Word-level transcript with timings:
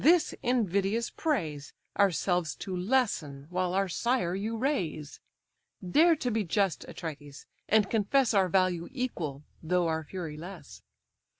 this 0.03 0.33
invidious 0.41 1.11
praise, 1.11 1.73
Ourselves 1.95 2.55
to 2.55 2.75
lessen, 2.75 3.45
while 3.51 3.75
our 3.75 3.87
sire 3.87 4.33
you 4.33 4.57
raise? 4.57 5.19
Dare 5.87 6.15
to 6.15 6.31
be 6.31 6.43
just, 6.43 6.83
Atrides! 6.87 7.45
and 7.69 7.87
confess 7.87 8.33
Our 8.33 8.49
value 8.49 8.87
equal, 8.91 9.43
though 9.61 9.87
our 9.87 10.03
fury 10.03 10.37
less. 10.37 10.81